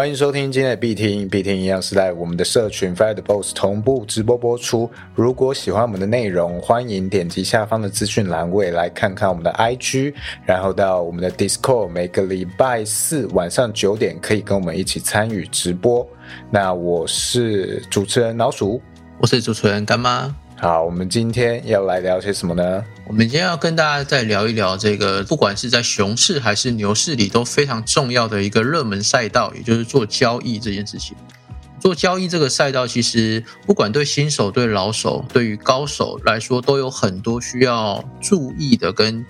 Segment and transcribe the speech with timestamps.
[0.00, 4.90] 欢迎收听今天的必听，必听一样是在我们的社群 Fire the Boss 同步直播播出。
[5.14, 10.14] 如果喜欢我们的内容，欢迎点击下方的资讯栏位来看看我们的 IG，
[10.46, 16.08] 然后到我们的 Discord，每个礼拜四晚上九点可以跟我们一起参与直播。
[16.50, 18.80] 那我是主持人老鼠，
[19.18, 20.34] 我是主持人干妈。
[20.60, 22.84] 好，我们今天要来聊些什么呢？
[23.06, 31.16] 我们今天要跟大家再聊一聊这个，不管是在熊市还是牛市里都非常重要的一个热门赛道，也就是做交易这件事情。
[31.80, 39.24] 做交易这个赛道，其实不管对新手、对老手、对于高手来说，都有很多需要注意的跟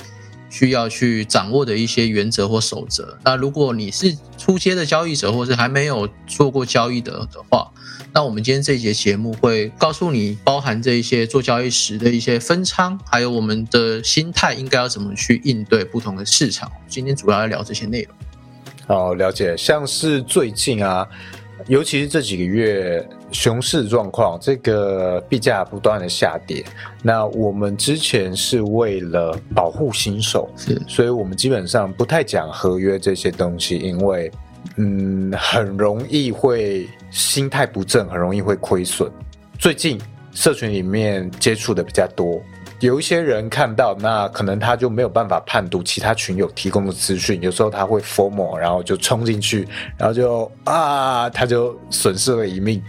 [0.48, 3.16] 需要去掌握的一些原则或守则。
[3.24, 7.70] 那如果你是初阶的交易者，或是还没有做过交易的的话，
[8.12, 16.70] 那我们今天这一节节目会告诉你，包含这一些做交易时的一些分仓，还有我们的心态应该要怎么去应对不同的市场。
[16.88, 18.14] 今天主要要聊这些内容。
[18.88, 19.56] 好，了解。
[19.56, 21.06] 像是最近啊，
[21.68, 26.64] 尤其是这几个月熊市状况，这个币价不断的下跌。
[27.04, 34.28] 那我们之前是为了保护新手，是，所以我们基本上不太讲合约这些东西，因为。
[34.76, 39.10] 嗯，很容易会心态不正，很容易会亏损。
[39.58, 40.00] 最近
[40.32, 42.40] 社群里面接触的比较多。
[42.80, 52.82] 有一些人看到，那可能他就没有办法判读其他群友提供的资讯，有时候他会 formal，然后就冲进去，然后就啊，他就损失了一命。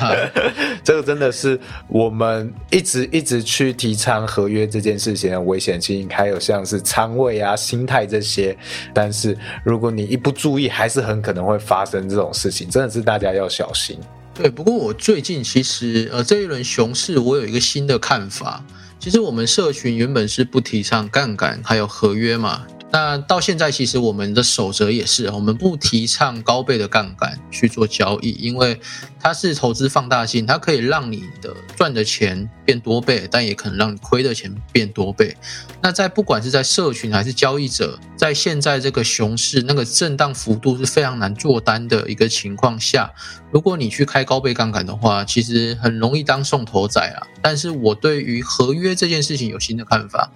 [0.84, 8.54] 这个真的是我们一直一直去提倡合约这件事情的危险性，还有像是仓位啊、心态这些。
[8.92, 13.98] 但是如果你一不注意，还是很可能会发生这种事情，真的是大家要小心。
[14.34, 18.62] 对，不过我最近其实呃这一轮熊市，我有一个新的看法。
[18.98, 22.66] 其实我们社群原本是不提倡杠杆，还有合约嘛。
[22.92, 28.80] 那到现在，其实我们的守则也是，我们不提倡高倍的杠杆去做交易，因为
[29.20, 35.36] 它是投资放大镜，它可以让你的赚的钱变多倍，但也可能让你亏的钱变多倍。
[35.82, 43.12] 那在不管是在社群还是交易者，在现在这个熊市那个震荡幅度是非常难做单的一个情况下，
[43.50, 47.26] 如果你去开高倍杠杆的话，其实很容易当送头仔啊。
[47.42, 50.30] 但是我对于合约这件事情有新的看法。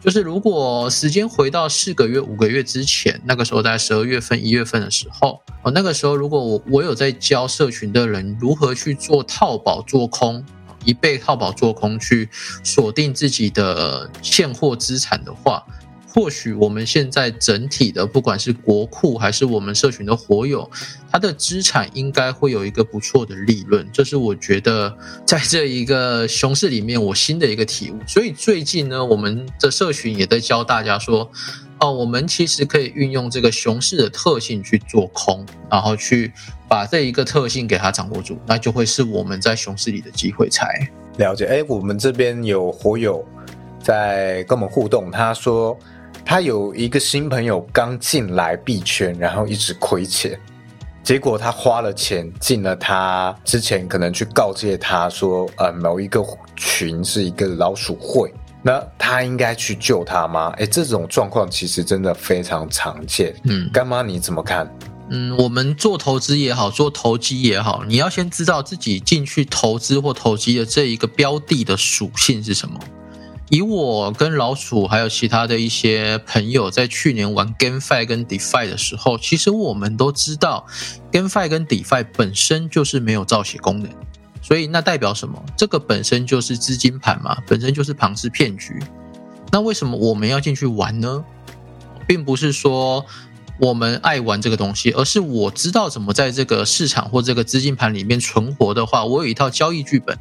[0.00, 10.44] 就是如果时间回到四个月、五个月之前，那个时候在十二月份、一月份的时候，哦，那个时候如果我我有在教社群的人如何去做套保做空，
[10.84, 12.28] 一倍套保做空去
[12.62, 15.64] 锁定自己的现货资产的话。
[16.18, 20.68] 或许我们现在整体的，不管是国库还是我们社群的活友，
[21.12, 24.92] 它的资产应该会有一个不错的利润，这是我觉得
[25.24, 27.98] 在这一个熊市里面我新的一个体悟。
[28.04, 31.30] 所以最近呢，我们的社群也在教大家说，
[31.78, 36.32] 哦，我们其实可以运用这个熊市的特性去做空，然后去
[36.68, 41.44] 把这一个特性给它掌握住，那就会是我们在熊市里的机会才了解。
[41.44, 43.24] 哎，我们这边有活友
[43.80, 45.78] 在跟我们互动，他说。
[46.24, 50.38] 他有一个新朋友刚进来币圈，然后一直亏钱，
[51.02, 56.22] 结果他花了钱进了他之前可能去告诫他说，呃，某一个
[56.54, 58.30] 群是一个老鼠会，
[58.62, 60.52] 那他应该去救他吗？
[60.58, 63.34] 哎，这种状况其实真的非常常见。
[63.44, 64.70] 嗯，干妈你怎么看？
[65.10, 72.78] 嗯，我们做投资也好，做投机也好，你要先知道自己进去投资或投机的这一个标的的属性是什么。
[73.50, 80.66] 以我跟老鼠还有其他的一些朋友在去年玩 GameFi 跟 DeFi 的时候，其实我们都知道
[81.10, 83.90] GameFi 跟 DeFi 本身就是没有造血功能，
[84.42, 85.42] 所以那代表什么？
[85.56, 88.78] 这个本身就是资金盘嘛，本身就是庞氏骗局。
[89.50, 91.24] 那为什么我们要进去玩呢？
[92.06, 93.04] 并不是说
[93.58, 100.18] 我们爱玩这个东西，而是我知道怎么在这个市场或这个资金盘里面存活的话，我有一套交易剧本，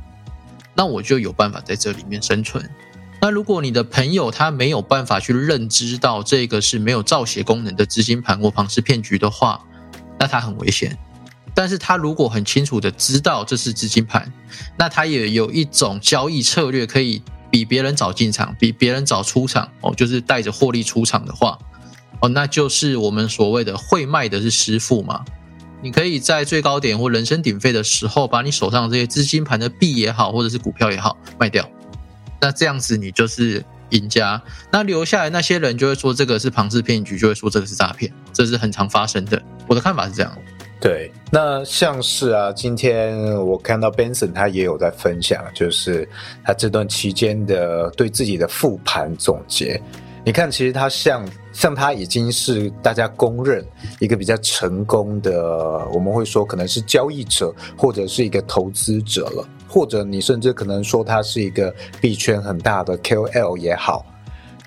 [0.74, 2.70] 那我就有办法在这里面生存。
[3.20, 9.64] 那如果你的朋友他没有办法去认知到这个是没有造血功能的资金盘或庞氏骗局的话，
[10.20, 10.98] 那他很危险。
[11.56, 14.32] 但是他如果很清楚的知道这是资金盘，
[14.78, 21.58] 那他也有一种交易策略可以比别人早进场，比别人早出场哦，就是带着获利出场的话，
[22.20, 25.26] 哦，那就是我们所谓的会卖的是师傅嘛。
[25.82, 31.68] 你可以在最高点或人声鼎沸的时候，把你手上这些资金盘的币也好，或者是股票也好卖掉。
[32.40, 34.42] 那这样子你就是赢家，
[34.72, 39.42] 那留下来那些人就会说这个是庞氏骗局，就会说这个是诈骗，这是很常发生的。
[39.68, 40.38] 我的看法是这样。
[40.80, 46.08] 对，那像是啊，今天我看到 Benson 他也有在分享，就是
[46.44, 49.82] 他这段期间的对自己的复盘总结。
[50.24, 53.66] 你看，其实他像像他已经是大家公认
[54.00, 64.06] 一个比较成功的，我们会说可能是交易者或者是一个投资者了，或者你甚至可能说他是一个币圈很大的 KOL 也好。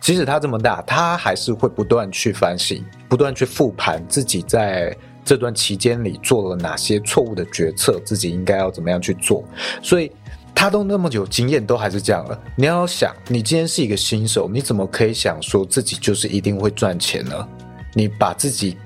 [0.00, 9.44] 即使他这么大，他还是会不断去反省，不断去复盘自己在这段期间里做了哪些错误的决策，自己应该要怎么样去做。
[9.82, 10.11] 所以。
[10.52, 12.38] 他都那么有经验，都还是这样了。
[12.56, 17.49] 你要想，你今天是一个新手，你怎么可以想说自己就是一定会赚钱呢？
[17.94, 18.76] 你把自己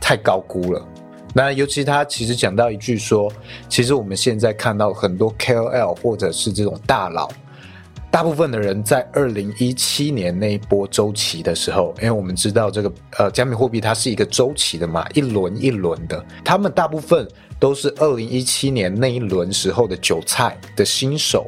[0.00, 0.88] 太高估了。
[1.32, 3.32] 那尤其他其实讲到一句说，
[3.68, 7.30] 其实我们现在看到很多 KOL 或者是这种大佬，
[8.10, 17.26] 大部分的人在二零一七年那一波周期的时候，因为我们知道这个呃加密货币它是一个周期的嘛，一轮一轮的，他们大部分。
[17.60, 21.46] 都是二零一七年那一轮时候的韭菜的新手，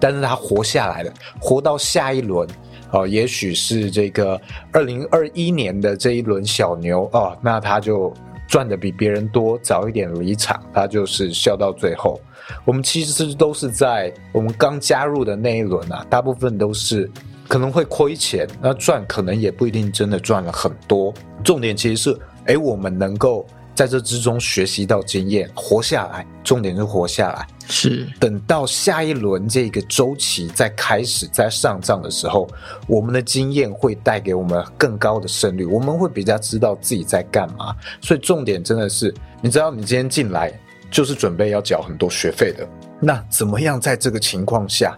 [0.00, 2.48] 但是他活下来了，活到下一轮，
[2.90, 4.40] 哦，也许是这个
[4.72, 8.12] 二零二一年的这一轮小牛哦，那他就
[8.46, 12.20] 赚的比别人多，早一点离场，他就是笑到最后。
[12.64, 17.10] 我们其实都是在我们刚加入的那一轮啊，大部分都是
[17.48, 21.12] 可能会亏钱，那赚可能也不一定真的赚了很多。
[21.44, 23.46] 重点其实是，哎，我们能够。
[23.76, 27.46] 在这之中学习到经验，活下来，重点是活下来。
[27.68, 32.48] 是等到下一轮这个周期再开始再上涨的时候，
[32.86, 37.76] 我们的经验会带给我们更高的胜率，我们会比较知道自己在干嘛。
[38.00, 40.52] 所以重点真的是，你知道，你今天进来
[40.90, 42.66] 就是准备要缴很多学费的，
[42.98, 44.96] 那怎么样在这个情况下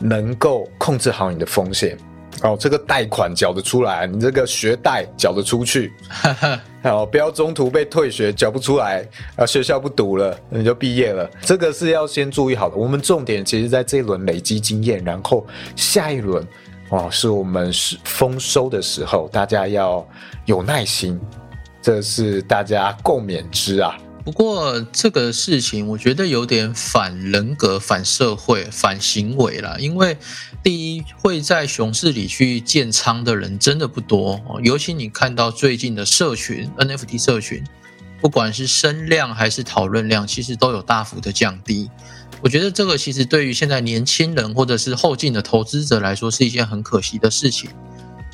[0.00, 1.96] 能够控制好你的风险？
[2.42, 5.92] 哦，这个贷款缴得出来，你这个学贷缴得出去，
[6.82, 9.02] 好， 不要中途被退学，缴不出来，
[9.36, 11.28] 啊，学校不读了，你就毕业了。
[11.40, 12.76] 这个是要先注意好的。
[12.76, 16.46] 我们重点其实在这一轮累积经验，然后下一轮，
[16.90, 20.06] 哦，是我们是丰收的时候，大家要
[20.44, 21.18] 有耐心，
[21.80, 23.96] 这是大家共勉之啊。
[24.26, 29.80] 不过这个事情，我觉得有点反人格、反社会、反行为了。
[29.80, 30.18] 因为
[30.64, 37.62] 第一，会在熊市里去建仓的人真的不多，尤其你看到最近的社群 NFT 社群，
[38.20, 41.88] 不管是声量还是讨论量，其实都有大幅的降低。
[42.42, 47.70] 我觉得这个其实对于现在年轻人或者是后进的投资者来说，是一件很可惜的事情。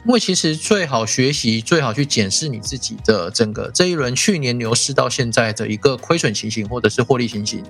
[0.04, 7.62] 因为其实最好学习、最好去检视你自己的整个这一轮去年牛市到现在的一个亏损情形，或者是获利情形，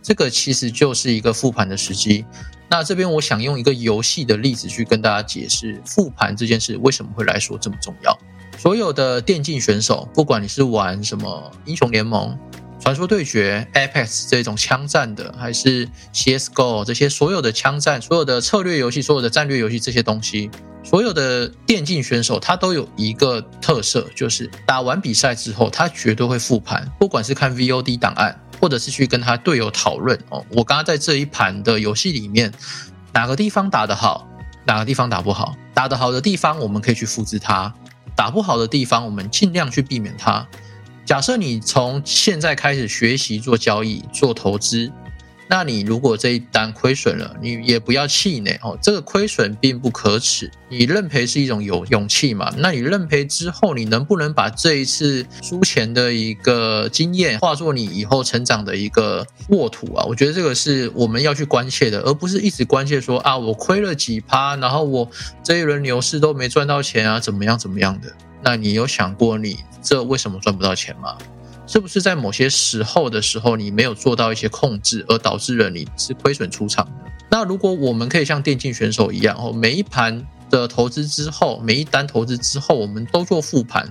[0.00, 2.24] 这个其实就是一个复盘的时机。
[2.68, 8.16] 那这边我想用一个游戏的例子去跟大家解释复盘这件事为什么会来说这么重要。
[8.56, 12.38] 所有的电竞选手，不管你是玩什么英雄联盟。
[12.80, 20.50] 传说对决、Apex 这种枪战的，还是 CS:GO 这些所有的枪战、所有的策略游戏、所有的战略游戏这些东西，
[20.82, 30.44] 所有的电竞选手他都有一个特色，就是打完比赛之后，他绝对会复盘，不管是看 VOD 档案，或者是去跟他队友讨论哦。
[30.50, 32.50] 我刚刚在这一盘的游戏里面，
[33.12, 34.26] 哪个地方打得好，
[34.64, 37.72] 哪个地方打不好，打得好的地方我们可以去复制它，
[38.16, 40.48] 打不好的地方我们尽量去避免它。
[41.04, 44.90] 假设你从现在开始学习做交易、做投资，
[45.48, 48.78] 那你如果这一单亏损了，你也不要气馁哦。
[48.80, 52.54] 这个亏损并不可耻，你认赔是一种有勇气嘛？
[52.58, 60.04] 那你认赔之后，你能不能把这一次输钱的一个经验化作你以后成长的一个沃土啊？
[60.04, 65.10] 我觉得这个是我们要去关切的，而不是一直关切说啊，我亏了几趴，然后我
[65.42, 68.12] 这一轮牛市都没赚到钱啊，怎么样怎么样的？
[68.42, 69.58] 那你有想过你？
[69.82, 71.16] 这为什么赚不到钱吗？
[71.66, 76.92] 是不是在某些时候的时候，你没有做到一些控制，而导致了你是亏损出场的？
[77.30, 83.88] 那如果我们可以像电竞选手一样，哦，每一盘的投资之后，每一单投资之后，我们都做复盘，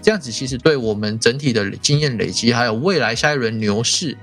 [0.00, 4.16] 这样子其实对我们整体的经验累积，还有未来下一轮牛市，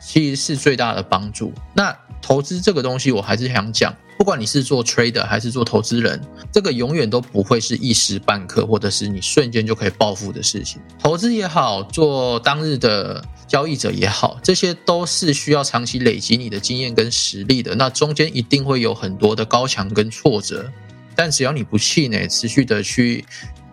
[0.00, 1.52] 其实是最大的帮助。
[1.74, 3.94] 那投资这个东西，我还是想讲。
[4.18, 6.20] 不管你是做 trader 还是做投资人，
[6.52, 10.78] 这个永远都不会是一时半刻，或者是你瞬间就可以暴富的事情。
[10.98, 17.74] 投资也好，做当日的交易者也好，这些都是需要长期累积你的经验跟实力的。
[17.74, 20.70] 那中间一定会有很多的高墙跟挫折，
[21.14, 23.24] 但只要你不气馁，持续的去。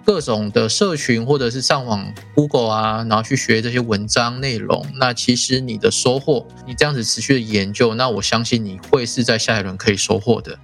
[0.07, 4.85] 各种的社群，或者是上网 Google 啊，然后去学这些文章内容。
[4.95, 10.57] 那其实你的收获，你这样子持续的研究，那我相信你会是在下一轮可以收获的。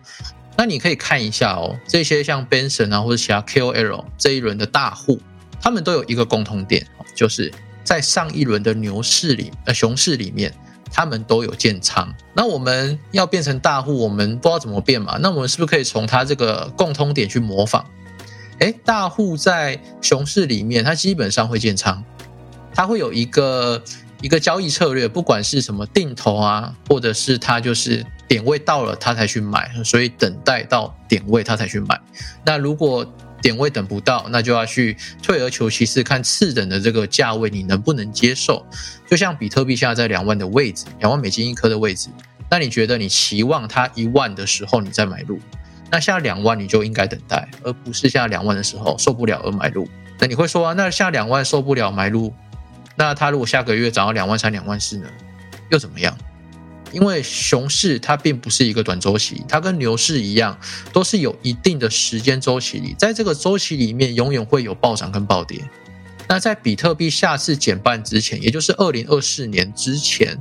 [0.56, 5.20] 那你可以看一下哦，这些像 Benson 啊，或者其他 KOL 这一轮的大户，
[5.60, 7.52] 他们都有一个共同点，就是
[7.84, 10.54] 在上一轮的牛市里、呃熊市里面，
[10.90, 12.16] 他们都有建仓。
[12.34, 15.18] 那我们要变成大户，我们不知道怎么变嘛？
[15.20, 17.86] 那我们是不是可以从他这个共通点去模仿？
[18.63, 22.01] 哎，大户在熊市里面，它基本上会建仓，
[22.74, 23.84] 它会有一个
[24.22, 32.00] 一个交易策略，不管是什么定投啊，或者是它就是点位到了它才去买，所以等待到点位它才去买。
[32.46, 33.05] 那如果
[33.41, 38.65] 点位等不到，那就要去退而求其次，看次等的这个价位你能不能接受。
[39.10, 42.08] 就像比特币现在在两万的位置，两万美金一颗的位置，
[42.50, 45.38] 那你觉得你期望它一万的时候你再买入？
[45.94, 49.88] 那下两万你就应该等待，而不是下两万的时候受不了而买入。
[50.18, 52.34] 那你会说，那下两万受不了买入，
[52.96, 55.08] 那它如果下个月涨到两万三、两万四呢，
[55.70, 56.18] 又怎么样？
[56.92, 60.58] 因为熊市它并不是一个短周期，它跟牛市一样，
[60.92, 65.64] 都是有一定的时间周期里，在这个周期里面永远会有暴涨跟暴跌。
[66.28, 70.36] 那在比特币下次减半之前，也就是二零二四年之前。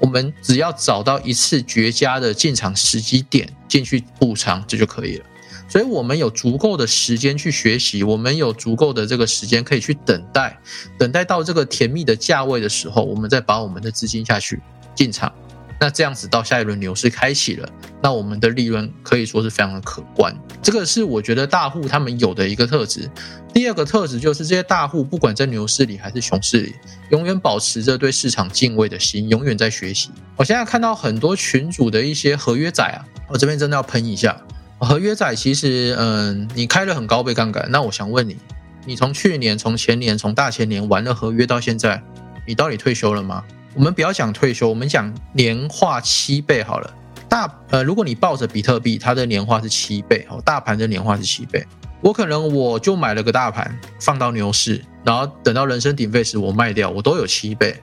[0.00, 5.24] 我们只要找到一次绝佳的进场时机点进去补仓，这就可以了。
[5.68, 10.58] 所以，我们有足够的时间去学习，我们有足够的这个时间可以去等待，
[10.98, 14.60] 等待到这个甜蜜的价位的时候，我们再把我们的资金下去
[14.96, 15.32] 进场。
[15.80, 17.66] 那这样子到下一轮牛市开启了，
[18.02, 20.32] 那我们的利润可以说是非常的可观。
[20.62, 23.10] 这个是我觉得大户他们有的一个特质。
[23.52, 26.74] 第二个特质就是这些大户不管在牛市里还是熊市里，
[27.10, 30.10] 永远保持着对市场敬畏的心，永远在学习。
[30.36, 34.38] 我现在看到很多群主的一些合约仔啊，我这边真的要喷一下。
[34.78, 38.36] 合约仔其实，嗯，你开了很高倍杠杆，那我想问你，
[38.84, 42.02] 你从去年、从前年、从大前年玩了合约到现在，
[42.46, 43.42] 你到底退休了吗？
[43.74, 46.94] 我们不要讲退休，我们讲年化七倍好了。
[47.28, 51.64] 大呃，如果你抱着比特币，它的年化是七倍，哦，大盘的年化是七倍。
[52.00, 57.76] 我可能我就买了个大盘，放到牛市，然后等到人声鼎沸时我卖掉，我都有七倍。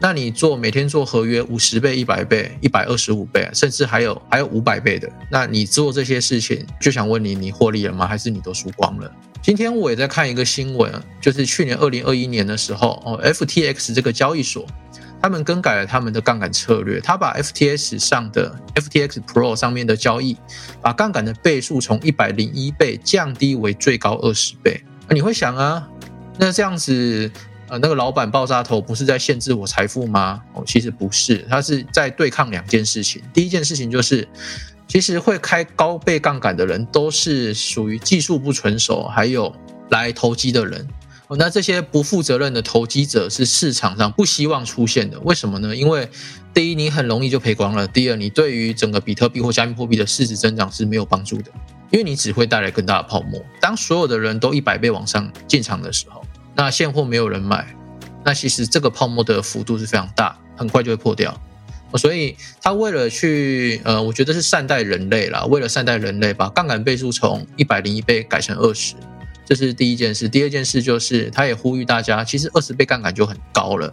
[0.00, 8.04] 那你做每天做合约五十倍、一百倍、一百二十五倍，甚至还有还有五百倍的，那你做这些事情，就想问你，你获利了吗？
[8.04, 9.08] 还是你都输光了？
[9.40, 14.66] 今天我也在看一个新闻，就是去年二零二一年的时候，哦，FTX 这个交易所。
[15.22, 20.36] 他们更改了他们的杠杆策略，他把 FTS 上的 FTX Pro 上面的交易，
[20.80, 24.82] 把杠杆的倍数从一百零一倍降低为最高二十倍。
[25.08, 25.88] 你会想啊，
[26.38, 27.30] 那这样子，
[27.68, 30.42] 呃，那个老板爆炸头不是在限制我财富吗？
[30.54, 33.22] 哦，其实不是，他是在对抗两件事情。
[33.32, 34.26] 第一件事情就是，
[34.88, 39.54] 其实会开高倍杠杆的人都是属于技术不成熟，还有
[39.90, 40.88] 来投机的人。
[41.28, 45.74] 哦那这些不负责任的投机者是市场上不希望出现的，为什么呢？
[45.74, 46.08] 因为
[46.52, 51.50] 第一，你很容易就赔光了；第二，你对于整个比特币或加密货币的市值增长是没有帮助的，
[51.90, 53.42] 因为你只会带来更大的泡沫。
[53.60, 56.22] 当所有的人都一百倍往上进场的时候，
[56.54, 57.74] 那现货没有人买，
[58.24, 61.40] 那其实这个泡沫的幅度是非常大，很快就会破掉。
[61.96, 68.94] 所以他为了去，呃，我觉得是善待人类啦，为了善待人类，把杠杆倍数从一百零一倍改成二十。
[69.44, 73.92] 这是第一件事，第二件事就是他也呼吁大家，其实二十倍杠杆就很高了。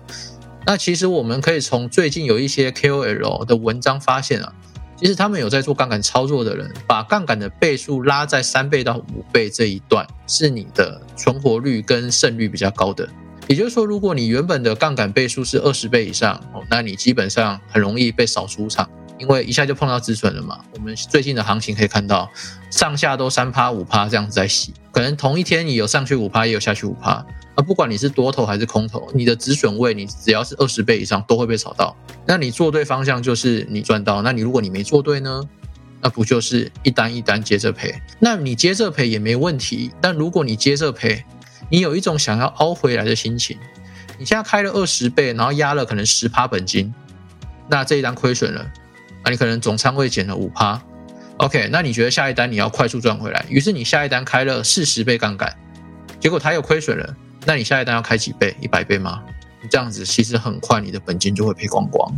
[0.66, 4.54] 那其实我们可以从最近有一些 KOL 的文章发现啊，
[4.96, 13.08] 其实他们有在做杠杆操作的人，把杠杆的倍数拉在三倍到五倍这一段，是你的存活率跟胜率比较高的。
[13.48, 18.88] 也就是说，如果你原本的杠杆倍数是二十倍以上哦，那你基本上很容易被扫出场。
[19.20, 22.30] 因为一下就碰到止损了嘛，我们最近的行情可以看到，
[22.72, 27.24] 上下都三趴五趴这样子在洗，可能同一天你有上去五趴，也有下去五趴，
[27.56, 31.96] 而不管你是多头还是空头，你的止损位你只要是二十倍以上都会被炒到。
[32.26, 35.44] 那你做对方向就是你赚到，那你如果你没做对呢，
[36.02, 37.94] 那不就是一单一单接着赔？
[38.20, 41.26] 那你接着赔也没问题，但如果你接着赔，
[41.70, 43.58] 你有一种想要凹回来的心情，
[44.18, 46.94] 你现在开了二十倍，然后压了可能十趴本金，
[47.68, 48.66] 那这一单亏损了。
[49.24, 50.82] 啊，你可能总仓位减了五趴
[51.38, 55.54] ，OK，那你觉得下一单你要快速赚回来，于是你下一单开了四十倍杠杆，
[56.20, 58.56] 结果它又亏损了，那你下一单要开几倍？
[58.62, 59.24] 一百倍吗？
[59.70, 62.10] 这样子其实很快你的本金就会赔光光。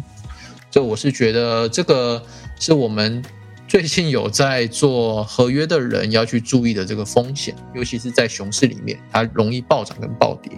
[0.69, 2.23] 所以我是觉得这个
[2.59, 3.23] 是我们
[3.67, 10.51] 最近有在做合约的人要去注意的这个风险，尤其是在熊市里面，它容易暴涨跟暴跌。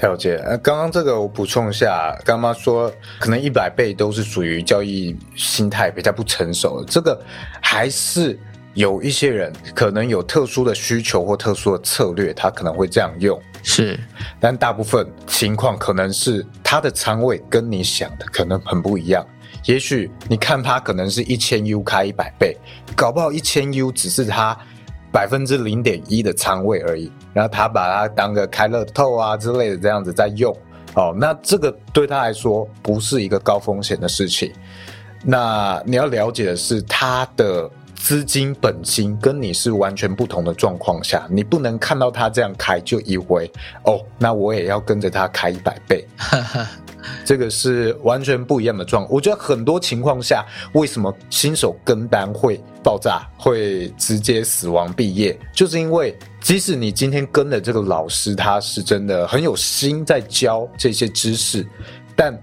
[0.00, 7.20] 了解，呃，刚刚这个我补充一下，刚刚说可能一百倍都是属于交易心态比较不成熟，这个
[7.60, 8.38] 还是
[8.74, 13.98] 有一些人可能有特殊的需求或特殊的策略，他可能会这样用，是，
[14.38, 19.26] 但大部分情况可能是他的仓位跟你想的可能很不一样，
[19.64, 22.56] 也许你看他可能是一千 U 开一百倍，
[22.94, 24.56] 搞不好一千 U 只是他。
[25.10, 30.54] 百分之零点一的仓位而已，然后他把它当个开乐透啊之类的这样子在用，
[30.94, 34.52] 哦，那这个对他来说不是一个高风险的事情。
[35.24, 43.50] 那你要了解的是，他的资金本金跟你是完全不同的状况下，你不能看到他这样开就以为
[43.84, 46.06] 哦，那我也要跟着他开一百倍。
[47.24, 49.06] 这个是完全不一样的状。
[49.10, 61.66] 我觉得很多情况下，为什么新手跟单会爆炸，会直接死亡毕业，就是因为即使你今天跟的这个老师，他是真的很有心在教这些知识，
[62.16, 62.36] 但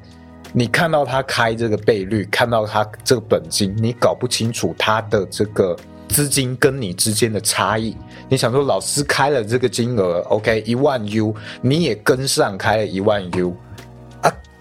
[0.54, 5.76] 你看到他开这个倍率，看到他这个本金，你搞不清楚他的这个
[6.08, 7.96] 资金跟你之间的差异。
[8.30, 13.56] 你想说，老师开了这个金额，OK，一万 U，你也跟上开了一万 U。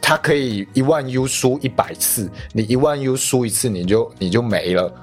[0.07, 4.95] 他可以一万 U 输一百次，你一万 U 输一次，你就你就没了。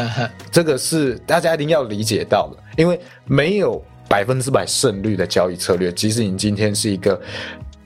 [0.52, 5.90] 这个是大家一定要理解到的，因为没有百分之百胜率的交易策略。
[5.90, 7.18] 即使你今天是一个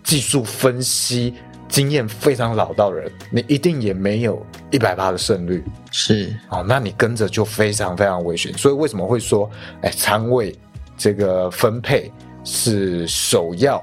[0.03, 1.35] 技术分析
[1.69, 5.63] 经验非常老道的人，你一定也没有一百八的胜率。
[5.93, 8.53] 是哦，那你跟着就非常非常危险。
[8.59, 9.49] 所以为什么会说，
[9.83, 10.53] 哎，仓位
[10.99, 12.11] 这个分配
[12.43, 13.81] 是首要，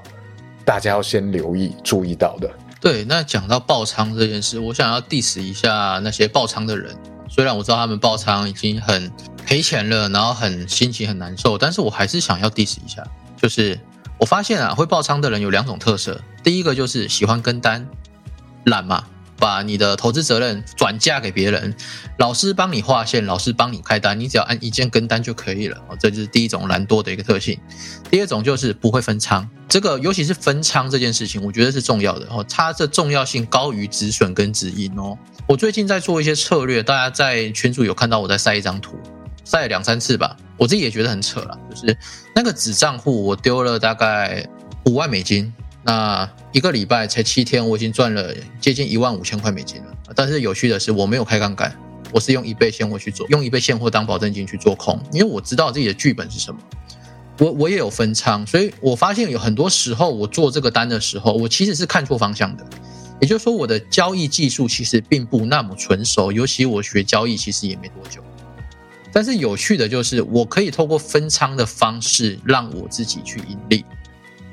[0.62, 2.50] 大家要先留意注意到的。
[2.82, 6.94] 对，那讲到爆仓这件事，我想要 diss 一下那些爆仓的人。
[7.28, 9.08] 虽然我知道他们爆仓已经很
[9.46, 13.06] 赔钱了，然后很心情很难受，但是我还是想要 diss 一下。
[13.40, 13.78] 就是
[14.18, 17.86] 我发现啊，会爆仓的人有两种特色，第一个就是喜欢跟单，
[18.64, 19.04] 懒嘛。
[19.42, 21.74] 把你的投资责任转嫁给别人，
[22.18, 25.76] 老师帮你划线，老师帮你开单，你只要按一键跟单就可以了。
[25.88, 27.58] 哦，这就是第一种懒惰的一个特性。
[28.08, 32.46] 第二种就是不会分仓，这个尤其是分仓这件事情，我觉得是重要的哦。
[32.48, 35.18] 它的重要性高于止损跟止盈哦。
[35.48, 38.96] 我最近在做一些策略，大家在群组有看到我在晒一张图，
[39.44, 40.36] 晒了两三次吧。
[40.56, 41.98] 我自己也觉得很扯了，就是
[42.32, 44.46] 那个子账户我丢了大概
[44.86, 45.52] 五万美金。
[45.84, 49.92] 那一个礼拜才七天，我已经赚了接近一万五千块美金了。
[50.14, 51.74] 但是有趣的是，我没有开杠杆，
[52.12, 56.60] 我是用一倍现货去做，用一倍现货当保证金去做空，因为我知道自己的剧本是什么。
[57.38, 62.64] 我我也有分仓，所以我发现有很多时候我做这个单的时候，我其实是看错方向的。
[63.20, 68.22] 也就是说，我的交易技术其实并不那么纯熟，尤其我学交易其实也没多久。
[69.12, 73.84] 但是有趣的就是，我可以透过分仓的方式让我自己去盈利，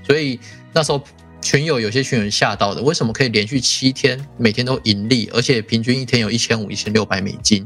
[0.05, 0.39] 所以
[0.73, 1.01] 那时候。
[1.41, 7.65] 群友有些群友吓到的，为什么可以连续七天每天都盈利，而且平均一天有一千五、一千六百美金？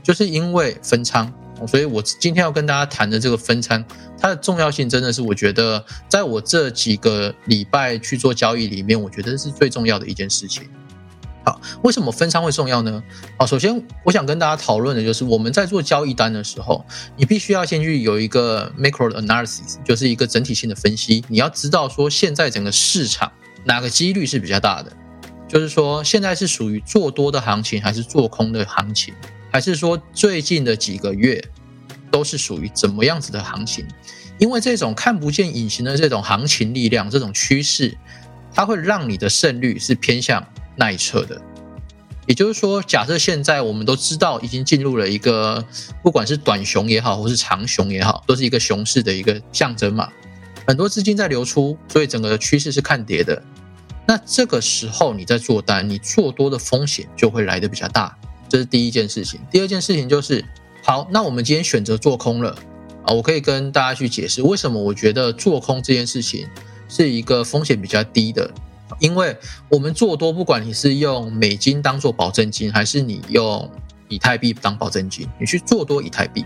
[0.00, 1.28] 就是因为分仓，
[1.66, 3.84] 所以我今天要跟大家谈的这个分仓，
[4.16, 10.62] 它的重要性真的是我觉得，在我这几个礼拜去做交易里面，我觉得是最重要的一件事情。
[11.42, 13.02] 好，为什么分仓会重要呢？
[13.38, 16.84] 好，首先我想跟大家讨论的就是我们在做交易单的时候，
[17.16, 21.24] 你必须要先去有一个 macro analysis，就是一个整体性的分析。
[21.28, 23.32] 你要知道说现在整个市场
[23.64, 24.92] 哪个几率是比较大的，
[25.48, 29.14] 就是说现在是属于做多的行情还是做空的行情，
[29.50, 31.42] 还是说最近的几个月
[32.10, 33.86] 都是属于怎么样子的行情？
[34.38, 37.96] 因为这种看不见隐形的这种行情力量，这种趋势，
[38.54, 40.46] 它会让你的胜率是偏向。
[40.80, 41.38] 那一侧的，
[42.26, 45.62] 也就是说，假设现在我们都知道已经进入了一个，
[46.02, 50.08] 不管是短熊也好，或是长熊也好，都是一个熊市的一个象征嘛。
[50.66, 53.42] 很多资金在流出，所以整个趋势是看跌的。
[54.06, 58.16] 那这个时候你在做单，你做多的风险就会来的比较大，
[58.48, 59.38] 这是第一件事情。
[59.50, 60.42] 第二件事情就是，
[60.82, 62.56] 好，那我们今天选择做空了
[63.04, 66.48] 啊，我可以跟大家去解释为什么我觉得做空这件事情
[66.88, 68.50] 是一个风险比较低的。
[68.98, 69.36] 因为
[69.68, 73.70] 我们做多，不管你是用美金当做保证金，还是你用
[74.08, 76.44] 以太币当保证金，你去做多以太币，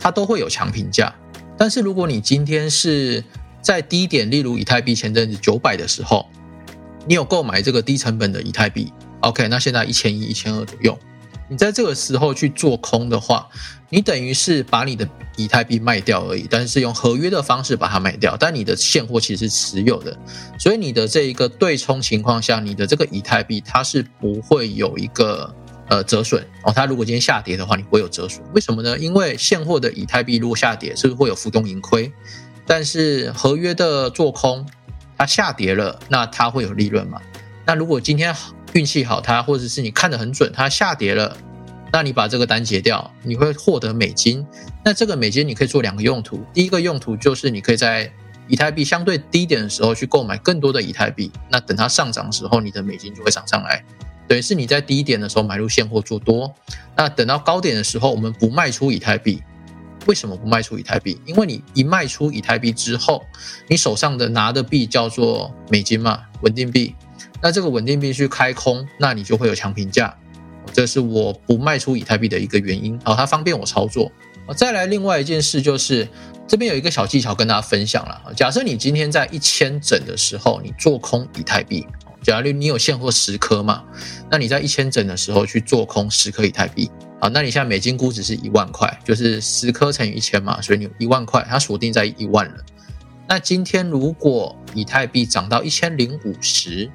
[0.00, 1.14] 它都会有强评价。
[1.56, 3.22] 但是如果你今天是
[3.60, 6.26] 在低点，例如以太币前阵子九百的时候，
[7.06, 10.98] 你有购买这个低成本的以太币，OK，那现在一千一、一千二左右。
[11.48, 13.48] 你在这个时候去做空的话，
[13.88, 20.16] 你等于是把你的以太币卖掉而已，但是用合约的方式把它卖掉，但你的现货其实是持有的，
[20.58, 25.54] 所以你的这一个对冲情况下，你的这个以太币它是不会有一个
[25.88, 26.72] 呃折损哦。
[26.74, 28.98] 它如果今天下跌的话，你不会有折损，为什么呢？
[28.98, 32.12] 因为现货的以太币如果下跌，是不是会有浮动盈亏？
[32.66, 34.66] 但是合约的做空，
[35.16, 37.18] 它下跌了，那它会有利润嘛？
[37.64, 38.34] 那如果今天
[38.74, 41.36] 运气好，它或者是你看得很准，它下跌了，
[41.92, 44.46] 那你把这个单结掉，你会获得美金。
[44.84, 48.10] 那这个美金你可以做两个用途，第一个用途就是你可以在
[48.46, 53.84] 以太币相对低点的时候去购买更多的以太币，那等它上涨的时候，你的美金就会涨上来。
[54.26, 56.54] 等于是你在低点的时候买入现货做多，
[56.94, 59.42] 那等到高点的时候，我们不卖出以太币。
[60.06, 61.20] 为什么不卖出以太币？
[61.26, 63.24] 因为你一卖出以太币之后，
[63.66, 66.94] 你手上的拿的币叫做美金嘛，稳定币。
[67.40, 70.16] 那这个稳定币去开空，那你就会有强评价，
[70.72, 72.98] 这是我不卖出以太币的一个原因。
[73.04, 74.10] 好，它方便我操作。
[74.56, 76.08] 再来，另外一件事就是
[76.46, 78.32] 这边有一个小技巧跟大家分享了。
[78.34, 81.86] 假设你今天在一千整的时候，你做空以太币，
[82.22, 83.84] 假如你有现货十颗嘛，
[84.30, 92.54] 那你在一千整的时候去做空十颗以太币，好，那你现在美金估值是一万块，就是十颗乘以一千嘛，所以你一万块，它锁定在一万了。
[93.28, 96.90] 那今天如果以太币涨到一千零五十，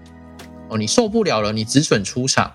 [0.74, 2.52] 哦，你受不了了，你止损出场。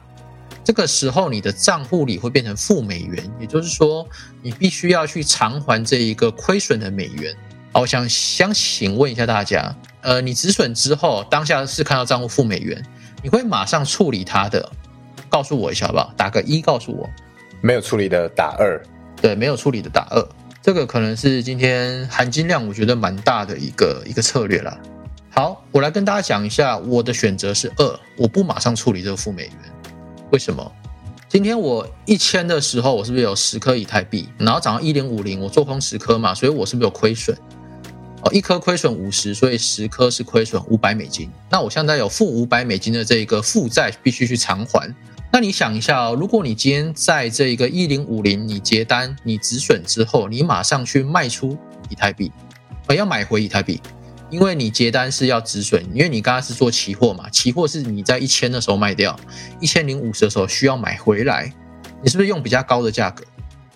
[0.65, 4.07] 这个时候，你的账户里会变成负美元，也就是说，
[4.43, 7.35] 你必须要去偿还这一个亏损的美元。
[7.73, 12.85] 好，我想想请问一下大家，呃，你止损之后，当下是看到账户负美元，
[13.23, 14.71] 你会马上处理它的？
[15.31, 16.13] 告诉我一下好不好？
[16.17, 17.09] 打个一，告诉我。
[17.61, 18.83] 没有处理的打二。
[19.23, 20.29] 对，没有处理的打二。
[20.61, 24.79] 这个可能是今天含金量我觉得蛮大的一个一个策略了。
[25.39, 29.53] 好，我来跟大家讲一下，我的选择是二，我不马上处理这个负美元。
[30.33, 30.73] 为什么？
[31.29, 34.29] 今天我一千的时候，我是不是有十颗以太币？
[34.37, 37.39] 然后涨到一零五零，我做空十颗嘛，所以我是不是有亏损？
[38.23, 41.31] 哦，一颗亏损五十，所以十颗是亏损五百美金。
[41.49, 44.93] 那我现在有负五百美金的这一个负债，必须去偿还。
[45.33, 51.57] 那你想一下哦，如果你今天在这个一零五零你结单，你止损之后，你马上去卖出
[51.89, 52.33] 以太币，
[52.89, 53.81] 呃，要买回以太币。
[54.31, 59.19] 因为你结单是要止损，因为你刚刚是做期货嘛，期货是你在一千的时候卖掉，
[59.59, 61.51] 一千零五十的时候需要买回来，
[62.03, 63.25] 你是不是用比较高的价格？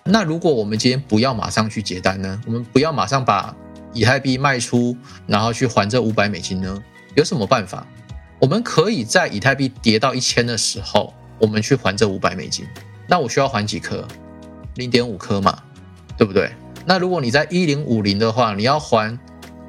[0.03, 2.39] 那如果我们今天不要马上去结单呢？
[2.45, 3.55] 我们不要马上把
[3.93, 6.83] 以太币卖出，然后去还这五百美金呢？
[7.15, 7.87] 有什么办法？
[8.39, 12.67] 我们可以在以太币跌到一千的时候，我们去还这五百美金。
[13.07, 14.07] 那我需要还几颗？
[14.75, 15.57] 零点五颗嘛，
[16.15, 16.51] 对不对？
[16.85, 19.17] 那如果你在一零五零的话，你要还。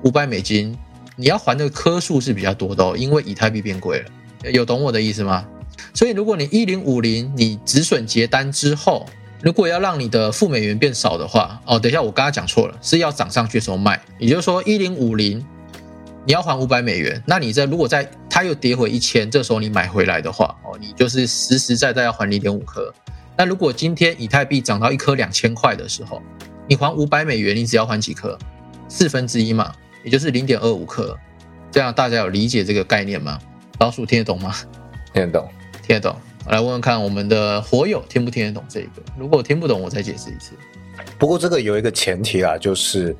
[0.04, 0.76] 五百美金，
[1.16, 5.46] 你要还的颗数是比较多的哦，因为以太币变贵了，有懂我的意思吗？
[5.92, 9.06] 所以如果你一零五零，你止损结单之后，
[9.42, 15.44] 如果要让你的负美元变少的话，哦，等一下我刚刚讲错了，是要涨上去的时候卖，也就是说一零五零
[16.26, 22.92] 你要还五百美元，那你在如果在它又跌回一千，这时候你买回来的话，哦，你就是实实在在要还零点五颗。
[23.36, 26.22] 那如果今天以太币涨到一颗两千块的时候，
[26.68, 28.38] 你还五百美元，你只要还几颗？
[28.86, 29.74] 四分之一嘛。
[30.04, 31.18] 也就是零点二五克，
[31.72, 33.38] 这样大家有理解这个概念吗？
[33.80, 34.54] 老鼠听得懂吗？
[35.12, 35.48] 听得懂，
[35.82, 36.16] 听得懂。
[36.48, 39.02] 来问问看，我们的火友听不听得懂这个？
[39.18, 40.52] 如果听不懂，我再解释一次。
[41.18, 43.16] 不过这个有一个前提啦，就是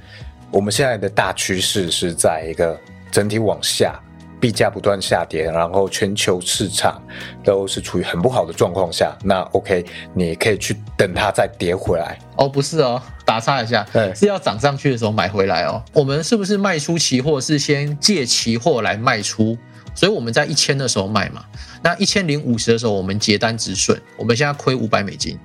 [0.51, 2.79] 我们现在的大趋势是在一个
[3.11, 3.99] 整体往下。
[4.45, 7.03] 币价不断下跌，然后全球市场
[7.43, 12.47] 都是处于很不好的状况下，那 OK，你可以去等它再跌回来哦。
[12.47, 15.83] 不是哦，打岔一下，对，是要涨上去的时候买回来哦。
[15.95, 19.57] 我们是不是卖出期货是先借期货来卖出？
[19.95, 21.43] 所以我们在一千的时候卖嘛，
[21.83, 25.39] 那一千零五十的时候我们结单止损，我们现在亏五百美金，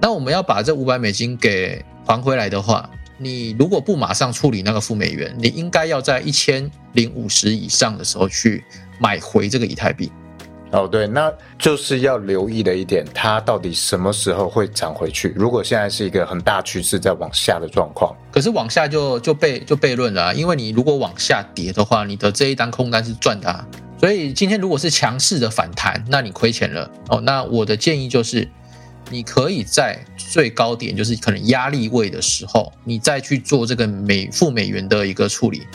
[0.00, 2.88] 那我们要把这五百美金给还回来的话。
[3.22, 8.64] 你如果不马上处理那个负美元，你应该要在一千零五十以上的时候去
[8.98, 10.10] 买回这个以太币。
[10.70, 15.34] 哦，对，那就是要留意的一点，它到底什么时候会涨回去？
[15.36, 23.66] 如果现在是一个很大趋势在往下的状况，可是往下就就被就悖论了，因为你如果往下跌的话，你的这一单空单是赚的，
[23.98, 26.90] 所以今天如果是强势的反弹，那你亏钱了。
[27.08, 28.48] 哦，那我的建议就是。
[29.10, 35.66] 你可以在最高点，就是可能压力位的时候，你再去做这个美负美元的一个处理。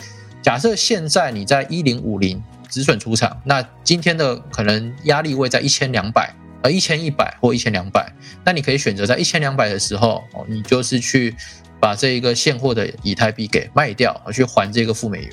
[0.42, 11.36] 假设现在你在一零五零止损出场，那今天的可能压力位在一千两百，呃一千一百或一千两百，那你可以选择在一千两百的时候，哦，你就是去
[11.80, 15.32] 把这一个现货的以太币给卖掉，去还这个负美元，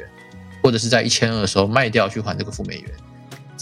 [0.62, 2.90] 或者是在一千二的时候卖掉去还这个负美元。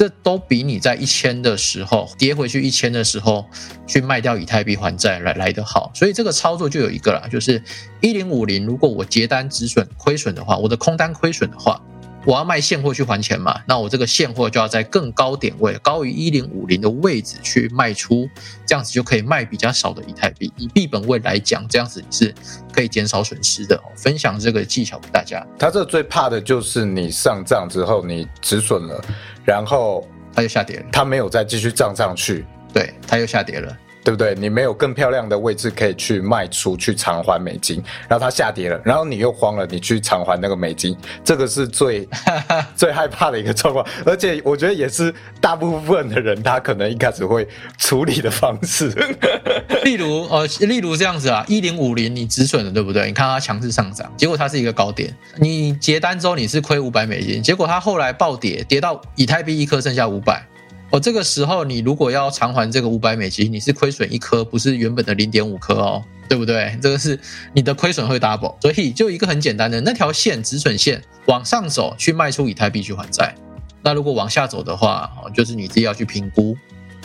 [0.01, 3.45] 这都比你在一千的时候跌回去一千的时候
[3.87, 7.63] 去卖掉以太币还债来来得好，所以这个操作就有一个啦，就是
[8.01, 11.79] 一零五零，如果我结单止损亏损的话，我的空单亏损的话。
[12.27, 13.59] 我要卖现货去还钱嘛？
[13.67, 18.29] 那我这个现货就要在更高点位，高于一零五零的位置去卖出，
[18.67, 20.53] 这样子就可以卖比较少的以太币。
[20.57, 22.35] 以币本位来讲，这样子是
[22.73, 23.81] 可以减少损失的。
[23.97, 25.47] 分享这个技巧给大家。
[25.59, 29.03] 他这最怕的就是你上涨之后你止损了，
[29.45, 33.75] 然后它就下跌了，它没有再继续涨上去，对，它又下跌了。
[34.03, 34.35] 对不对？
[34.35, 42.09] 你没有更漂亮的位置可以去卖出去偿还美金，然后它下跌了，然后你又慌了，你去偿还那个美金，这个是最
[42.75, 43.87] 最害怕的一个状况。
[44.05, 47.47] 而且我觉得也是大部分的人他可能一开始会
[47.79, 48.89] 处理的方式。
[49.85, 53.07] 例如呃，例如这样子啊，一零五零你止损了，对不对？
[53.07, 60.45] 你看它强势上涨，结果它是一个高点，你结单之后你是亏五百美金，结果它后来暴跌，跌到以太币一颗剩下五百。
[60.91, 66.77] 哦，这个时候你如果要偿还这个五百美金，你是亏损一颗，不是原本的零点五颗哦，对不对？
[66.83, 67.19] 这个是
[67.53, 73.35] 你的亏损会 double，所以就一个很简单的那条线止损线往上走去卖出以太币去还债，
[73.83, 76.57] 那如果往下走的话，哦，就是你自己要去评估。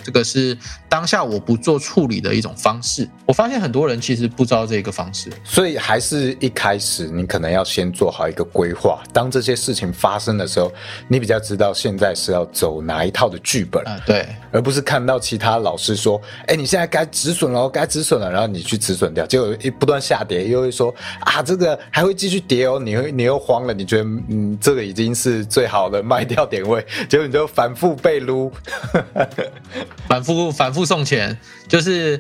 [0.05, 0.55] 这个是
[0.87, 3.09] 当下我不做处理的一种方式。
[3.25, 9.01] 我发现很多人其实不知道这个方式，所以还是一开始你可能要先做好一个规划。
[9.11, 10.71] 当这些事情发生的时候，
[11.07, 13.99] 你比较知道现在是要走哪一套的剧本啊？
[14.05, 20.93] 对，而不是看到其他老师说：“哎，你现在该止损了，该止损了。”然后你去止损掉，结果一不断下跌，又会说
[21.25, 28.51] ：“啊，这个还会继续跌哦。”你会你又慌了，你觉得嗯，这个已经是最好的卖掉点位，结果你就反复被撸。
[30.07, 32.19] 反复反复送钱，就是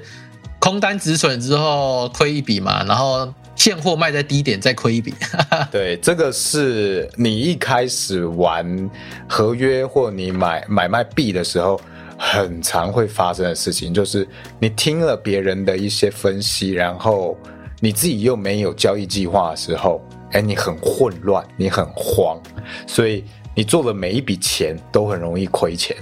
[0.59, 5.13] 空单止损之后亏一笔嘛，然后现货卖在低点再亏一笔。
[5.71, 8.89] 对，这个是你一开始玩
[9.27, 11.79] 合约或你买买卖币的时候，
[12.17, 14.27] 很常会发生的事情，就是
[14.59, 17.37] 你听了别人的一些分析，然后
[17.79, 22.41] 你自己又没有交易计划的时候，哎，你很混乱，你很慌，
[22.87, 25.95] 所以你做的每一笔钱都很容易亏钱。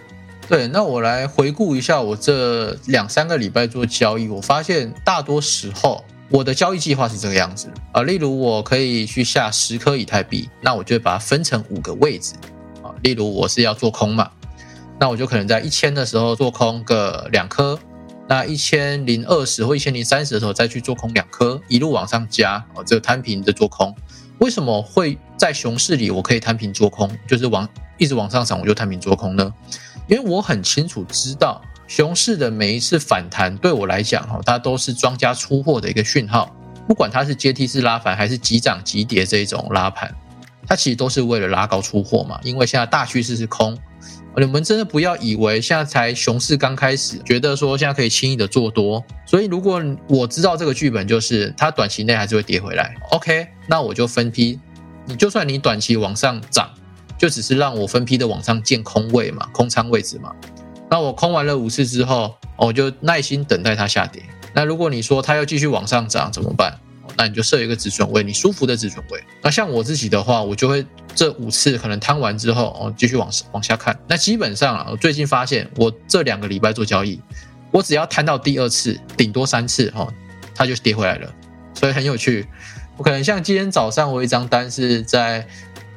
[0.49, 8.03] 对，那我来回顾一下我这两三个礼拜做交易，我发现大多时候我的交易计划是这个样子啊。
[8.03, 12.33] 例如，我可以去下十颗以太币，那我就把它分成五个位置
[12.83, 12.91] 啊。
[13.01, 14.29] 例如，我是要做空嘛，
[14.99, 17.79] 那我就可能在一千的时候做空个两颗，
[18.27, 22.83] 那一千零二十或一千零三十的时候再去做空两颗，一路往上加哦。
[22.85, 23.95] 这摊平的做空，
[24.39, 29.53] 为什么会在熊市里我可以摊平做空，就是往一直往上涨我就摊平做空呢？
[30.07, 36.53] 因为我很清楚知道，熊市的每一次反弹对我来讲，哈，它都是庄家出货的一个讯号。
[36.85, 40.13] 不管它是阶梯式拉盘还是急涨急跌这一种拉盘，
[40.67, 42.39] 它其实都是为了拉高出货嘛。
[42.43, 43.77] 因为现在大趋势是空，
[44.35, 49.01] 你们真的不要以为现在才熊市刚开始，觉得说现在可以轻易的做多。
[49.25, 54.59] 所以如果我知道这个剧本就是它短期内还是会跌回来，OK，那我就分批。
[55.05, 56.69] 你就算你短期往上涨。
[57.23, 60.29] 就只是让我分批的往上建空位嘛，空仓位置嘛。
[60.89, 64.21] 那我空完了五次之后，我就耐心等待它下跌。
[64.53, 66.77] 那如果你说它要继续往上涨怎么办？
[67.15, 69.23] 那你就设一个止损位，你舒服的止损位。
[69.41, 73.97] 那像我自己的话，我就会这五次可能摊完之后，哦，继续往往下看。
[74.05, 77.21] 那基本上啊，我最近发现，我这两个礼拜做交易，
[77.71, 80.13] 我只要摊到第二次，顶多三次，哦，
[80.53, 81.33] 它就跌回来了。
[81.73, 82.45] 所以很有趣。
[82.97, 85.47] 我可能像今天早上我一张单是在。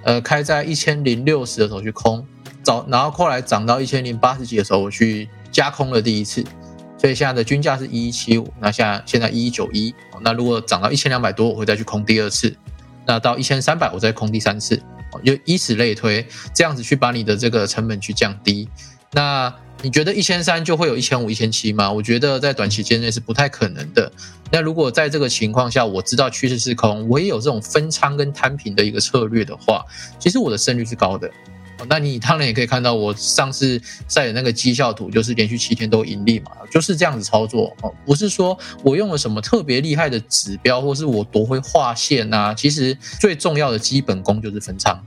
[0.06, 2.24] 呃，开在一千零六十的时候去空，
[2.62, 6.44] 早，然后后来涨到一千零八十几的时候，我去加空了第一次，
[6.96, 12.56] 所以现在的均价是一一七五，那现在现在一一九一，那如果涨到一千两百多，我会再去空第二次，
[13.04, 14.80] 那到一千三百我再空第三次，
[15.24, 18.68] 就以此类推，这样子去把你的这个成本去降低，
[19.16, 19.52] 那。
[19.82, 21.92] 你觉得一千三就会有一千五、一千七吗？
[21.92, 24.10] 我觉得在短期间内是不太可能的。
[24.50, 29.84] 那如果在这个情况下，我知道趋势是空，我也有这种分仓跟摊平的一个策略的话，
[30.18, 31.30] 其实我的胜率是高的。
[31.90, 37.92] 那你当然也可以看到我上次晒的那个绩效图，就是连续七天都盈利嘛，就是这样子操作哦。
[38.06, 42.54] 不是说我用了什么特别厉害的指标，或是我多会画线呐。
[42.56, 44.98] 其实最重要的基本功就是分仓。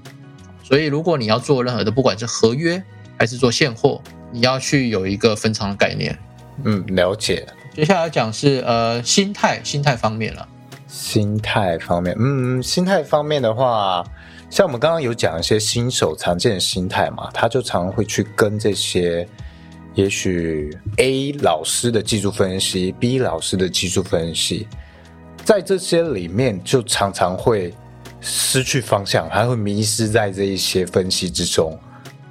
[0.63, 2.81] 所以如果你要做任何的，不管是合约
[3.19, 4.01] 还是做现货。
[4.31, 6.17] 你要去有一个分仓的概念，
[6.63, 7.45] 嗯，了解。
[7.73, 10.47] 接下来讲是呃心态，心态方面了。
[10.87, 14.03] 心态方面，嗯，心态方面的话，
[14.49, 19.27] 像我们刚刚有讲一些新手常见的心态嘛，他就常会去跟这些，
[19.93, 24.67] 也许 A 老师的技术分析，B 老师的技术分析，
[25.43, 27.73] 在这些里面就常常会
[28.19, 31.79] 失去方向，还会迷失在这一些分析之中。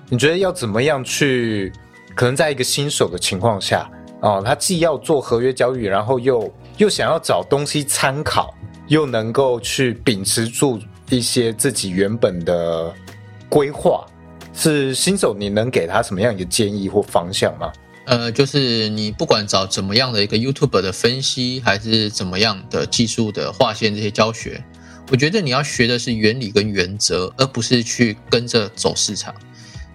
[0.08, 1.72] 你觉得要怎么样去？
[2.14, 3.88] 可能在一个新手的情况下，
[4.22, 8.52] 哦，他既要做合约交易，然后又又想要找东西参考，
[8.88, 12.92] 又能够去秉持住一些自己原本的
[13.48, 14.04] 规划，
[14.52, 17.72] 是新手，你能给他什么样一个建议或方向吗？
[18.06, 24.60] 呃，就是你不管找怎么样的一个 YouTube 的分析，还是怎么样的技术的划线这些教学，
[25.12, 29.32] 我觉得你要学的是原理跟原则，而不是去跟着走市场。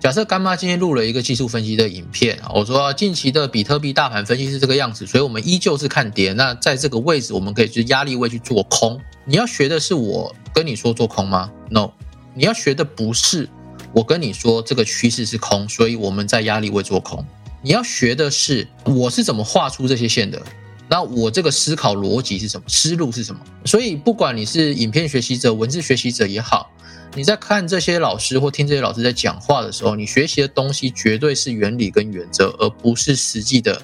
[0.03, 6.33] 假设干妈今天录了一个技术分析的影片，我说近期的比特币大盘分析是这个样子，所以我们依旧是看跌。
[6.33, 8.99] 那在这个位置，我们可以去压力位去做空。
[9.23, 11.91] 你要学的是我跟你说做空吗？No，
[12.35, 13.47] 你要学的不是
[13.93, 17.25] 我跟你说这个趋势是空，所以我们在压力位做空。
[17.61, 20.41] 你要学的是我是怎么画出这些线的，
[20.89, 23.39] 那我这个思考逻辑是什么，思路是什么？
[23.63, 26.69] 所以不管你是影片学习者、文字学习者也好。
[27.15, 33.79] 你在看这些老师或听这些老师在讲话的时候，你学习的东西绝对是原理跟原则，而不是实际的。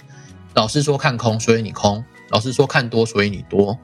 [0.55, 3.77] 老师说看空，所以你空；老师说看多，所以你多。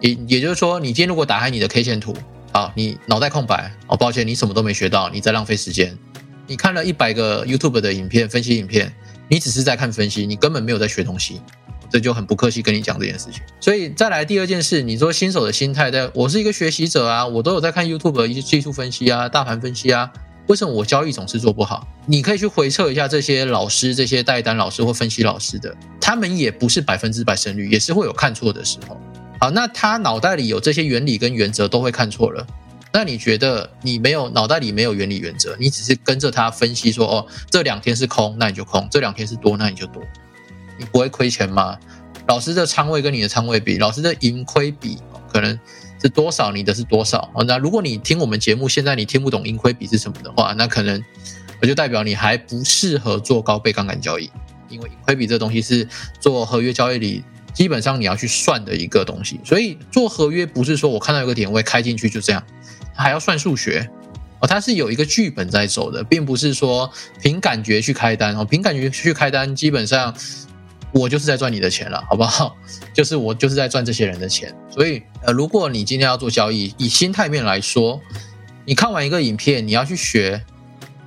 [0.00, 2.12] 也也就是说，你今天如果打开你的 K 线图，
[2.50, 5.96] 啊，你脑袋空白，哦，抱歉，你什么都没学到，你在浪费时间。
[6.48, 8.92] 你看了一百个 YouTube 的影片分析影片，
[9.28, 11.40] 你只是在看分析，你根本没有在学东西。
[11.92, 20.10] 这就很不客气跟你讲这件事情，所以再来第二件事，你说新手的心态，在我是一个学习者啊，我都有在看 YouTube 的一些技术分析啊、大盘分析啊，
[20.46, 21.86] 为什么我交易总是做不好？
[22.06, 28.98] 你可以去回测一下这些老师、这些代单老师或分析老师的，他们也不是百分之百胜率，也是会有看错的时候。
[29.38, 32.46] 好，那他脑袋里有这些原理跟原则都会看错了，
[32.90, 40.02] 那你觉得你没有脑袋里没有原理原则，你只是跟着他分析说，哦，这两天是空，那你就空；这两天是多，那你就多。
[40.82, 41.78] 你不会亏钱吗？
[42.26, 44.98] 老师的仓位跟你的仓位比，老师的盈亏比
[45.32, 45.58] 可能
[46.00, 51.00] 是多少，你的是多少那如果你听我们节目，现在你听不懂盈亏比是什么的话，那可能
[51.60, 54.28] 我就代表你还不适合做高倍杠杆交易，
[54.68, 55.86] 因为盈亏比这东西是
[56.20, 59.38] 做合约交易里基本上你要去算的一个东西。
[59.44, 62.42] 所以做合约不是说我看到有个点位开进去就这样，
[62.94, 63.88] 还要算数学
[64.40, 66.90] 哦，它是有一个剧本在走的，并不是说
[67.20, 70.14] 凭感觉去开单哦，凭感觉去开单基本上。
[70.92, 72.56] 我就是在赚你的钱了，好不好？
[72.92, 74.54] 就是我就是在赚这些人的钱。
[74.70, 78.00] 所以，呃，如果你今天要做交易，以心态面来说，
[78.66, 80.44] 你看完一个影片，你要去学，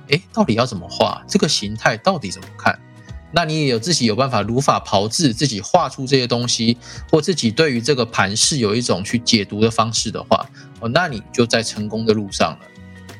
[0.08, 2.78] 诶，到底要怎么画这个形态，到底怎么看？
[3.32, 6.76] 那你也有自己有办法如法炮制，自己画出这些东西，
[7.10, 10.48] 或自己对于这个盘势有一种去解读的方式的话，
[10.80, 12.58] 哦，那你就在成功的路上了。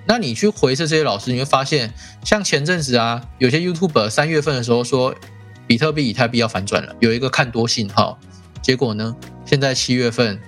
[0.07, 1.93] 那你去回测这些老师，你会发现，
[2.25, 5.15] 像前阵子啊，有些 YouTube 三月份的时候说。
[5.67, 8.19] 比特币、以太币要反转了，有一个看多信号。
[8.63, 9.15] 结果呢？
[9.45, 10.41] 现在七月份，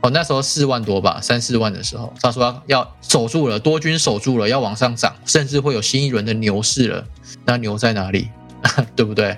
[0.00, 7.04] 哦，那时候四万多吧，三四万的时候，他说要守住了，多军守住了，要往上涨，甚至会有新一轮的牛市了。
[7.44, 8.30] 那牛在哪里？
[8.96, 9.36] 对不对？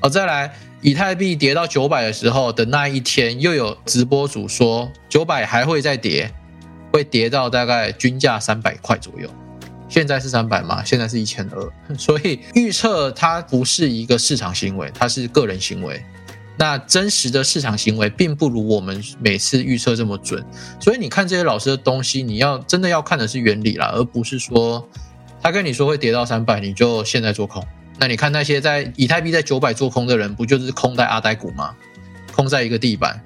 [0.00, 6.30] 哦，再来，以太币跌到九百的时候的那一天，又有直播主说九百还会再跌，
[6.92, 9.30] 会跌到大概均价三百块左右。
[9.92, 10.82] 现在是三百嘛？
[10.82, 16.02] 现在是一千二， 所以预测它不是一个市场行为，它是个人行为。
[16.56, 20.42] 那真实的市场行为并不如我们每次预测这么准。
[20.80, 24.88] 所以你看这些老师的东西，你要真的要看的是原理啦，而不是说
[25.42, 27.62] 他跟你说会跌到三百，你就现在做空。
[27.98, 31.74] 那你看那些在以太币在九百做空的人，不就是空在阿呆股吗？
[32.34, 33.22] 空在一个地板。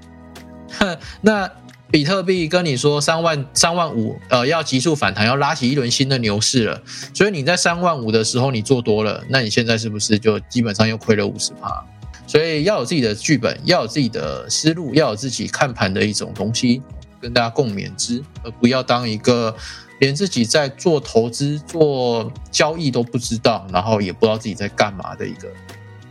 [1.22, 1.48] 那。
[1.96, 6.78] 比特币跟你说三万三万五，呃，要急速反弹，要拉起一轮新的牛市了。
[7.14, 11.82] 所以你在三万五的时候你做多了，那你现在是不是就基本上又亏了五十趴？
[12.26, 16.82] 所以要有自己的剧本，要有自己的思路，要有自己看盘的一种东西，
[17.18, 19.56] 跟大家共勉之，而不要当一个
[20.00, 25.48] 连自己在做投资、做交易都不知道，然后也不知道自己在干嘛的一个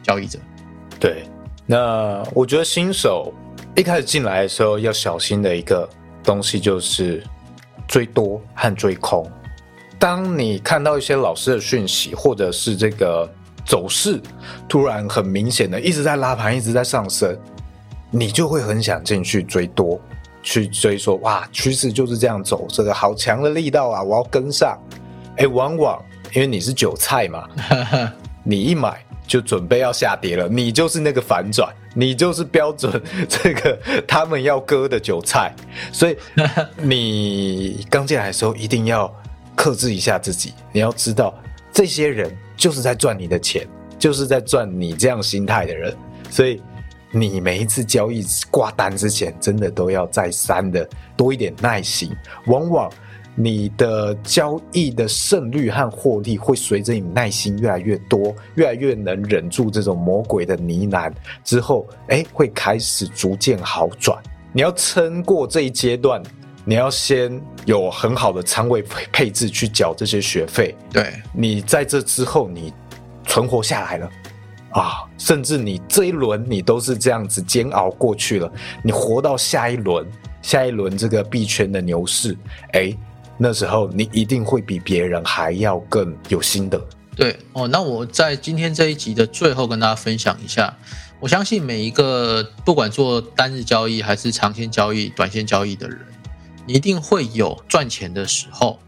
[0.02, 0.40] 交易者。
[1.00, 1.28] 对，
[1.68, 3.32] 那我觉得新手。
[3.76, 5.88] 一开始进来的时候要小心的一个
[6.24, 7.22] 东西就是
[7.88, 9.30] 追多和追空。
[10.00, 13.30] 当你看到一些老师的讯息，或者是这个
[13.66, 14.22] 走势
[14.70, 17.38] 突然很明显的一直在拉盘，一直在上升，
[18.12, 20.00] 你就会很想进去追多，
[20.42, 24.78] 去追说哇趋势就是这样走，这个好强的力道啊，我要跟上。
[25.36, 26.02] 哎，往往
[26.34, 27.48] 因为你是韭菜嘛，
[28.44, 29.04] 你一买。
[29.28, 35.52] 就准备要下跌了，你就是那个反转，你就是标准这个他们要割的韭菜，
[35.92, 36.16] 所以
[36.78, 39.12] 你刚进来的时候一定要
[39.56, 41.34] 克制一下自己，你要知道
[41.72, 43.66] 这些人就是在赚你的钱，
[43.98, 45.96] 就是在赚你这样心态的人，
[46.30, 46.62] 所以
[47.12, 52.16] 你每一次交易挂单之前，真的都要再三的多一点耐心，
[52.48, 52.92] 往往。
[53.38, 61.12] 你的交易的胜率和获利会随着你耐心越来越多，越来越能忍住这种魔鬼的呢喃
[61.44, 64.18] 之后，哎，会开始逐渐好转。
[64.54, 66.24] 你要撑过这一阶段，
[66.64, 70.74] 你要先有很好的仓位配配置去缴这些学费。
[70.94, 72.74] 对你在这之后，你
[73.26, 74.10] 存活下来了
[74.70, 78.50] 啊，甚至你这一轮你都是这样子煎熬过去了，
[78.82, 80.08] 你活到下一轮，
[80.42, 82.34] 下一轮这个币圈的牛市，
[82.72, 82.96] 哎。
[83.38, 86.82] 那时候你一定会比别人还要更有心得。
[87.16, 90.76] 对哦，那我在今天这一集的最后跟大家分享一下，
[91.20, 96.00] 我相信每一个不管做单日交易还是长线交易、短线交易的人，
[96.66, 98.80] 你一定会有赚钱的时候，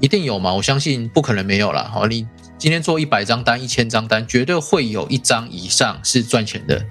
[0.00, 0.52] 一定有嘛？
[0.54, 1.88] 我相信不可能没有了。
[1.88, 2.26] 好，你
[2.58, 6.84] 今天做一百张单、一千张单，绝对会有一张以上是赚钱的。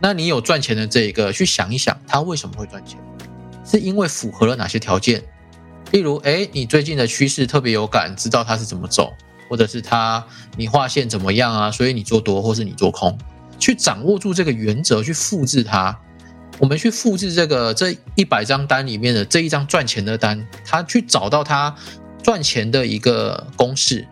[0.00, 2.98] 那你有赚钱的这一个，去想一想，他为什么会赚钱？
[3.64, 5.22] 是因为符合了哪些条件？
[5.92, 9.12] 例如，哎，你最近的趋势特别有感，知道它是怎么走，
[9.48, 10.24] 或者是它
[10.56, 11.70] 你画线怎么样啊？
[11.70, 13.18] 所以你做多或是你做空，
[13.58, 15.98] 去掌握住这个原则，去复制它。
[16.58, 21.74] 我们去复制这个这一百张单里面的这一张赚钱的单，他去找到它
[22.22, 24.06] 赚钱的一个公式。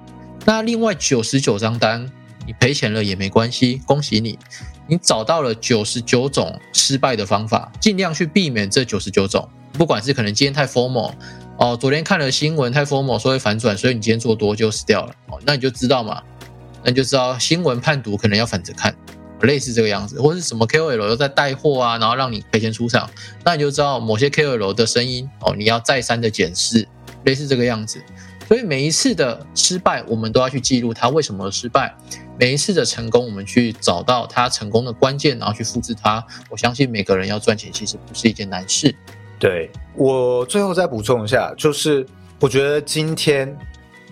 [0.46, 2.10] 那另外九十九张单，
[2.46, 4.38] 你赔钱了也没关系，恭喜你，
[4.86, 9.46] 你找到了九十九种失败的方法，尽量去避免这九十九种。
[9.74, 11.12] 不管是可能今天太 formal
[11.58, 16.22] 哦，昨天看了新闻太 formal 说会反转，所以你今天做多就死掉了哦，那你就知道嘛，
[16.84, 18.94] 那你就知道新闻判读可能要反着看。
[19.42, 23.08] 类似这个样子，或是什么 KOL 又在带货啊，然后让你赔钱出场，
[23.44, 26.86] 那你就知道某些 KOL 的声音哦，你要再三的检视，
[27.24, 28.02] 类似这个样子。
[28.48, 31.88] 所以每一次的失败，我们都要去记录它为什么失败；
[32.38, 36.24] 每一次的成功，我们去找到它成功的关键，然后去复制它。
[36.50, 38.94] 我相信每个人要赚钱，其实不是一件难事。
[39.38, 42.06] 对我最后再补充一下，就是
[42.40, 43.56] 我觉得今天。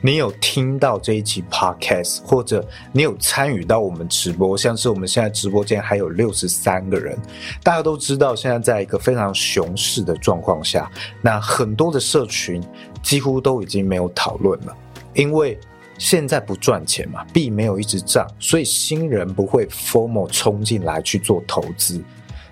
[0.03, 7.19] 你有听到这一期 podcast，或者你有参与到我们直播，像是我们现在直播间还有六十三个人，
[7.63, 10.89] 大家都知道，现在在一个非常熊市的状况下，
[11.23, 12.63] 那很多的社群
[13.03, 14.77] 几乎都已经没有讨论了，
[15.15, 15.59] 因为
[15.99, 22.01] 现在不赚钱嘛，币没有一直涨，所以新人不会 formal 冲进来去做投资。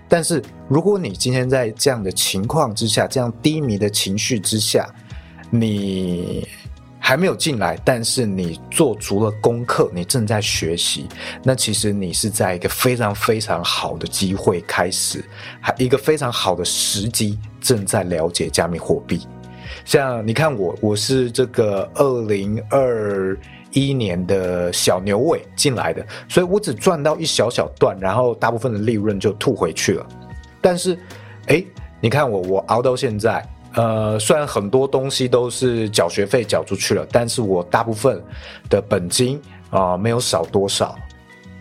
[0.08, 4.88] 但是如果你今天在这样的情况之下，这样低迷的情绪之下，
[5.50, 6.46] 你。
[7.06, 11.06] 还没有进来，但是你做足了功课，你正在学习，
[11.42, 15.22] 那其实你是在一个非常非常好的机会开始，
[15.60, 19.20] 还一个非常好的时机，正在了解加密货币。
[19.84, 23.38] 像你看我，我是这个二零二
[23.74, 30.06] 一年的小牛尾进来的，所以我只赚到一小小段，然后大部分的利润就吐回去了。
[30.62, 30.98] 但是，
[31.48, 31.62] 哎，
[32.00, 33.46] 你看我，我熬到现在。
[33.74, 38.22] 呃，虽然很多东西都是缴学费缴出去了，但是我大部分
[38.70, 40.96] 的本金啊没有少多少。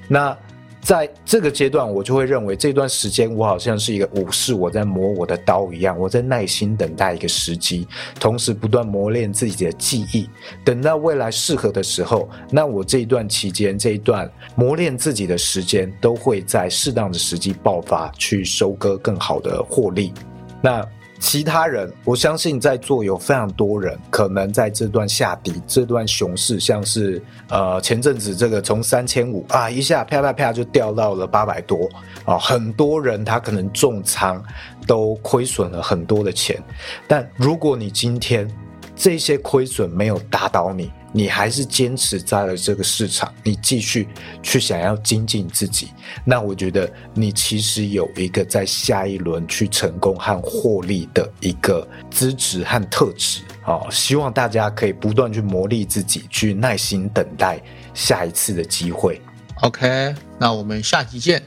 [0.08, 0.38] 那
[0.84, 7.88] 在这个阶段，我就会认为这段时间我好像是一个武士，我在磨我的刀一样，我在耐心等待一个时机，
[8.20, 10.30] 同时不断磨练自己的技艺。
[10.66, 20.14] 等到未来适合的时候，那我这一段期间，这一段磨练自己的时间，都会在适当的时机爆发，去收割更好的获利。
[20.62, 20.86] 那。
[21.24, 31.90] 其他人，我相信在座有非常多人，可能在这段下跌、这段熊市，像是呃前阵子这个从三千五啊一下啪啪啪就掉到了八百多
[32.26, 34.44] 啊，很多人他可能重仓，
[34.86, 36.62] 都亏损了很多的钱。
[37.08, 38.46] 但如果你今天
[38.94, 44.08] 这些亏损没有打倒你，你还是坚持在了这个市场，你继续
[44.42, 45.92] 去想要精进自己，
[46.26, 53.80] 那我觉得你其实有一个在下一轮去成功和获利的一个资质和特质啊！
[53.92, 57.62] 希望大家可以不断去磨砺自己，去耐心等待
[57.94, 59.22] 下一次的机会。
[59.62, 61.42] OK，那我们下集见。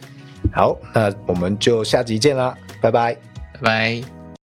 [0.53, 3.15] 好，那我们就下集见啦，拜拜，
[3.55, 4.16] 拜拜。